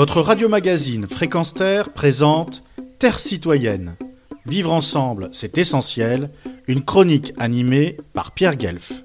Votre 0.00 0.22
radio-magazine 0.22 1.06
Fréquence 1.06 1.52
Terre 1.52 1.92
présente 1.92 2.62
Terre 2.98 3.20
citoyenne. 3.20 3.96
Vivre 4.46 4.72
ensemble, 4.72 5.28
c'est 5.30 5.58
essentiel. 5.58 6.30
Une 6.68 6.82
chronique 6.82 7.34
animée 7.36 7.98
par 8.14 8.32
Pierre 8.32 8.56
Guelf. 8.56 9.04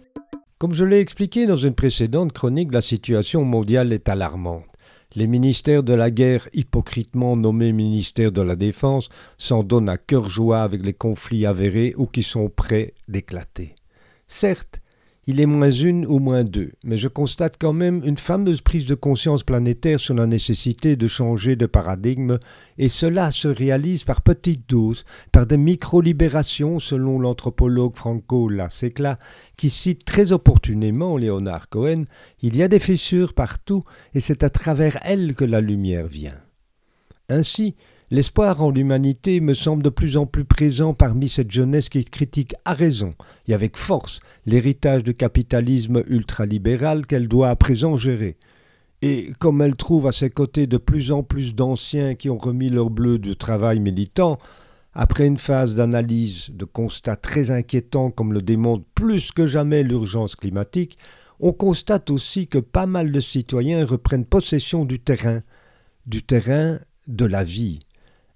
Comme 0.58 0.74
je 0.74 0.86
l'ai 0.86 1.02
expliqué 1.02 1.48
dans 1.48 1.58
une 1.58 1.76
précédente 1.76 2.32
chronique, 2.32 2.72
la 2.72 2.80
situation 2.80 3.44
mondiale 3.44 3.92
est 3.92 4.08
alarmante. 4.08 4.64
Les 5.16 5.28
ministères 5.28 5.84
de 5.84 5.94
la 5.94 6.12
guerre, 6.12 6.48
hypocritement 6.54 7.36
nommés 7.36 7.74
ministères 7.74 8.32
de 8.32 8.42
la 8.42 8.56
défense, 8.56 9.10
s'en 9.38 9.64
donnent 9.64 9.90
à 9.90 9.98
cœur 9.98 10.30
joie 10.30 10.62
avec 10.62 10.82
les 10.82 10.94
conflits 10.94 11.46
avérés 11.46 11.94
ou 11.98 12.06
qui 12.06 12.24
sont 12.24 12.48
prêts 12.48 12.94
d'éclater. 13.10 13.76
Certes, 14.30 14.80
il 15.28 15.40
est 15.40 15.46
moins 15.46 15.72
une 15.72 16.06
ou 16.06 16.20
moins 16.20 16.44
deux, 16.44 16.72
mais 16.84 16.98
je 16.98 17.08
constate 17.08 17.56
quand 17.60 17.74
même 17.74 18.02
une 18.04 18.18
fameuse 18.18 18.62
prise 18.62 18.86
de 18.86 18.94
conscience 18.96 19.44
planétaire 19.44 20.00
sur 20.00 20.14
la 20.14 20.28
nécessité 20.28 20.96
de 20.96 21.08
changer 21.08 21.56
de 21.56 21.66
paradigme, 21.66 22.38
et 22.78 22.88
cela 22.88 23.32
se 23.32 23.48
réalise 23.48 24.04
par 24.04 24.22
petites 24.22 24.70
doses, 24.70 25.04
par 25.32 25.48
des 25.48 25.58
micro-libérations, 25.58 26.80
selon 26.80 27.20
l'anthropologue 27.20 27.96
Franco 27.96 28.50
Lasecla, 28.50 29.18
qui 29.58 29.70
cite 29.70 30.06
très 30.06 30.32
opportunément 30.32 31.18
Léonard 31.18 31.70
Cohen, 31.70 32.06
il 32.42 32.56
y 32.56 32.64
a 32.64 32.68
des 32.68 32.80
fissures 32.80 33.34
partout, 33.34 33.84
et 34.14 34.20
c'est 34.20 34.44
à 34.44 34.50
travers 34.50 35.00
elles 35.04 35.36
que 35.36 35.46
la 35.46 35.62
lumière 35.62 36.08
vient. 36.08 36.40
Ainsi, 37.30 37.76
L'espoir 38.12 38.62
en 38.62 38.70
l'humanité 38.70 39.40
me 39.40 39.56
semble 39.56 39.82
de 39.82 39.90
plus 39.90 40.16
en 40.16 40.28
plus 40.28 40.46
présent 40.46 40.94
parmi 40.94 41.28
cette 41.28 41.50
jeunesse 41.50 41.90
qui 41.90 42.06
critique 42.06 42.54
à 42.64 42.76
raison 42.76 43.16
et 43.48 43.56
avec 43.56 43.78
force 43.78 44.20
l'héritage 44.46 45.04
du 45.04 45.16
capitalisme 45.16 46.04
ultralibéral 46.06 47.08
qu'elle 47.08 47.28
doit 47.28 47.50
à 47.50 47.56
présent 47.56 47.98
gérer. 47.98 48.38
Et 49.02 49.32
comme 49.40 49.60
elle 49.64 49.76
trouve 49.76 50.06
à 50.06 50.12
ses 50.12 50.30
côtés 50.30 50.68
de 50.68 50.78
plus 50.78 51.12
en 51.12 51.24
plus 51.24 51.56
d'anciens 51.56 52.14
qui 52.14 52.30
ont 52.30 52.38
remis 52.38 52.70
leur 52.70 52.92
bleu 52.92 53.18
du 53.18 53.36
travail 53.36 53.80
militant, 53.80 54.38
après 54.94 55.26
une 55.26 55.38
phase 55.38 55.74
d'analyse, 55.74 56.52
de 56.52 56.66
constats 56.66 57.16
très 57.16 57.50
inquiétants 57.50 58.12
comme 58.12 58.34
le 58.34 58.44
démontre 58.44 58.86
plus 58.94 59.32
que 59.32 59.48
jamais 59.48 59.82
l'urgence 59.82 60.36
climatique, 60.36 60.98
on 61.40 61.54
constate 61.54 62.12
aussi 62.12 62.48
que 62.48 62.60
pas 62.60 62.86
mal 62.86 63.12
de 63.12 63.20
citoyens 63.20 63.84
reprennent 63.84 64.26
possession 64.26 64.86
du 64.86 65.00
terrain, 65.00 65.42
du 66.06 66.22
terrain 66.22 66.78
de 67.08 67.26
la 67.26 67.44
vie. 67.44 67.80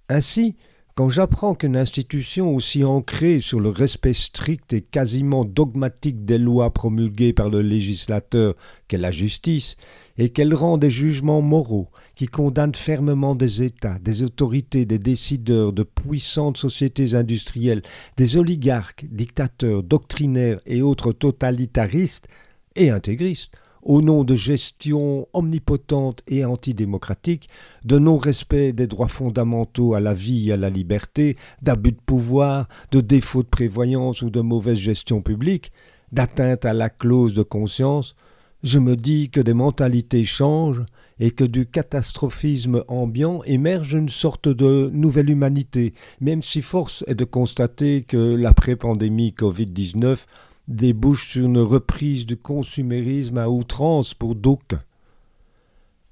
Ainsi, 0.10 0.56
quand 0.96 1.08
j'apprends 1.08 1.56
qu'une 1.56 1.78
institution 1.78 2.54
aussi 2.54 2.84
ancrée 2.84 3.40
sur 3.40 3.60
le 3.60 3.70
respect 3.70 4.14
strict 4.14 4.74
et 4.74 4.82
quasiment 4.82 5.46
dogmatique 5.46 6.26
des 6.26 6.40
lois 6.40 6.74
promulguées 6.74 7.32
par 7.32 7.50
le 7.50 7.62
législateur 7.62 8.56
qu'est 8.88 8.98
la 8.98 9.12
justice, 9.12 9.78
et 10.18 10.30
qu'elle 10.30 10.54
rend 10.54 10.78
des 10.78 10.90
jugements 10.92 11.42
moraux 11.42 11.88
qui 12.16 12.26
condamnent 12.26 12.76
fermement 12.76 13.36
des 13.36 13.64
États, 13.64 13.98
des 14.00 14.24
autorités, 14.24 14.86
des 14.86 15.00
décideurs, 15.00 15.72
de 15.72 15.84
puissantes 15.84 16.58
sociétés 16.58 17.14
industrielles, 17.14 17.82
des 18.18 18.36
oligarques, 18.36 19.06
dictateurs, 19.10 19.84
doctrinaires 19.84 20.60
et 20.66 20.82
autres 20.82 21.14
totalitaristes 21.14 22.28
et 22.76 22.90
intégristes, 22.90 23.52
au 23.90 24.04
nom 24.04 24.24
de 24.24 24.36
gestion 24.36 25.28
omnipotente 25.34 26.22
et 26.28 26.46
antidémocratique, 26.46 27.50
de 27.84 27.98
non-respect 27.98 28.72
des 28.72 28.86
droits 28.86 29.08
fondamentaux 29.08 29.96
à 29.96 30.00
la 30.00 30.14
vie 30.14 30.50
et 30.50 30.54
à 30.54 30.58
la 30.58 30.70
liberté, 30.70 31.38
d'abus 31.64 31.94
de 31.94 32.00
pouvoir, 32.06 32.68
de 32.92 33.02
défaut 33.02 33.42
de 33.42 33.48
prévoyance 33.48 34.22
ou 34.22 34.30
de 34.30 34.42
mauvaise 34.42 34.78
gestion 34.78 35.22
publique, 35.22 35.72
d'atteinte 36.12 36.66
à 36.66 36.74
la 36.74 36.92
clause 36.92 37.34
de 37.34 37.42
conscience, 37.42 38.16
je 38.62 38.78
me 38.78 38.96
dis 38.96 39.32
que 39.32 39.42
des 39.42 39.56
mentalités 39.56 40.24
changent 40.24 40.86
et 41.20 41.32
que 41.32 41.44
du 41.44 41.66
catastrophisme 41.66 42.84
ambiant 42.90 43.42
émerge 43.46 43.94
une 43.94 44.10
sorte 44.10 44.50
de 44.50 44.92
nouvelle 44.94 45.32
humanité, 45.32 45.96
même 46.22 46.44
si 46.44 46.62
force 46.62 47.04
est 47.08 47.16
de 47.16 47.26
constater 47.26 48.04
que 48.04 48.36
l'après-pandémie 48.36 49.34
Covid-19 49.36 50.26
débouche 50.70 51.32
sur 51.32 51.46
une 51.46 51.58
reprise 51.58 52.26
du 52.26 52.38
consumérisme 52.38 53.40
à 53.40 53.50
outrance 53.50 54.14
pour 54.14 54.36
d'aucuns. 54.36 54.80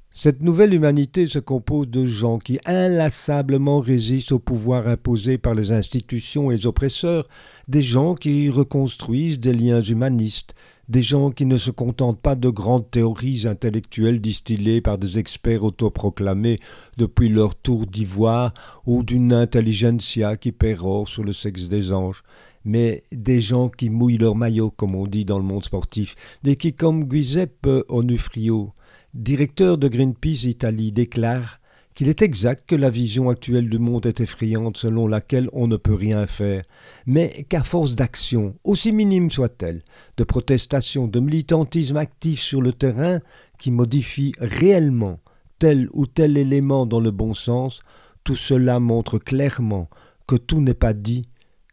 Cette 0.09 0.41
nouvelle 0.41 0.73
humanité 0.73 1.27
se 1.27 1.37
compose 1.37 1.87
de 1.89 2.07
gens 2.07 2.39
qui 2.39 2.57
inlassablement 2.65 3.79
résistent 3.79 4.31
au 4.31 4.39
pouvoir 4.39 4.87
imposé 4.87 5.37
par 5.37 5.53
les 5.53 5.71
institutions 5.71 6.49
et 6.49 6.55
les 6.55 6.65
oppresseurs, 6.65 7.29
des 7.67 7.83
gens 7.83 8.15
qui 8.15 8.49
reconstruisent 8.49 9.39
des 9.39 9.53
liens 9.53 9.81
humanistes, 9.81 10.55
des 10.89 11.01
gens 11.01 11.31
qui 11.31 11.45
ne 11.45 11.57
se 11.57 11.71
contentent 11.71 12.21
pas 12.21 12.35
de 12.35 12.49
grandes 12.49 12.89
théories 12.89 13.45
intellectuelles 13.45 14.21
distillées 14.21 14.81
par 14.81 14.97
des 14.97 15.19
experts 15.19 15.63
autoproclamés 15.63 16.59
depuis 16.97 17.29
leur 17.29 17.55
tour 17.55 17.85
d'ivoire 17.85 18.53
ou 18.85 19.03
d'une 19.03 19.33
intelligentsia 19.33 20.37
qui 20.37 20.51
pérore 20.51 21.07
sur 21.07 21.23
le 21.23 21.33
sexe 21.33 21.67
des 21.67 21.91
anges, 21.91 22.23
mais 22.63 23.03
des 23.11 23.39
gens 23.39 23.69
qui 23.69 23.89
mouillent 23.89 24.17
leur 24.17 24.35
maillot, 24.35 24.71
comme 24.71 24.95
on 24.95 25.07
dit 25.07 25.25
dans 25.25 25.37
le 25.37 25.43
monde 25.43 25.65
sportif, 25.65 26.15
et 26.45 26.55
qui, 26.55 26.73
comme 26.73 27.09
Giuseppe 27.11 27.67
Onufrio, 27.89 28.73
directeur 29.13 29.77
de 29.77 29.87
Greenpeace 29.87 30.45
Italie, 30.45 30.91
déclare 30.91 31.59
qu'il 31.97 32.09
est 32.09 32.21
exact 32.21 32.69
que 32.69 32.75
la 32.75 32.91
vision 32.91 33.27
actuelle 33.27 33.69
du 33.69 33.79
monde 33.79 34.05
est 34.05 34.21
effrayante 34.21 34.77
selon 34.77 35.07
laquelle 35.07 35.49
on 35.51 35.65
ne 35.65 35.77
peut 35.77 35.95
rien 35.95 36.27
faire, 36.27 36.61
mais 37.07 37.47
qu'à 37.49 37.63
force 37.63 37.95
d'action, 37.95 38.53
aussi 38.63 38.91
minime 38.91 39.31
soit-elle, 39.31 39.81
de 40.15 40.23
protestation, 40.23 41.07
de 41.07 41.19
militantisme 41.19 41.97
actif 41.97 42.39
sur 42.39 42.61
le 42.61 42.71
terrain, 42.71 43.19
qui 43.57 43.71
modifie 43.71 44.33
réellement 44.37 45.19
tel 45.57 45.89
ou 45.91 46.05
tel 46.05 46.37
élément 46.37 46.85
dans 46.85 46.99
le 46.99 47.09
bon 47.09 47.33
sens, 47.33 47.81
tout 48.23 48.35
cela 48.35 48.79
montre 48.79 49.17
clairement 49.17 49.89
que 50.27 50.35
tout 50.35 50.61
n'est 50.61 50.75
pas 50.75 50.93
dit, 50.93 51.27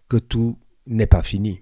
que 0.08 0.16
tout 0.16 0.56
n'est 0.86 1.04
pas 1.04 1.22
fini. 1.22 1.60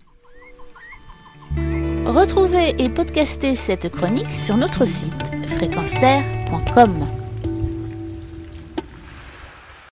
Retrouvez 2.07 2.81
et 2.81 2.89
podcastez 2.89 3.57
cette 3.57 3.89
chronique 3.89 4.31
sur 4.31 4.57
notre 4.57 4.87
site 4.87 5.25
fréquence 5.49 5.95